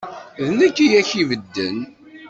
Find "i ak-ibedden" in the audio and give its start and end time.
0.79-1.77